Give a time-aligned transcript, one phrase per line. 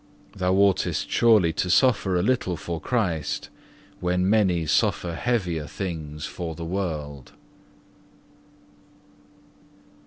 [0.35, 3.49] Thou oughtest surely to suffer a little for Christ
[3.99, 7.33] when many suffer heavier things for the world.